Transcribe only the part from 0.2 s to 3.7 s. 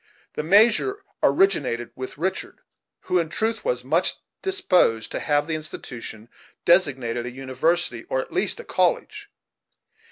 This measure originated with Richard, who, in truth,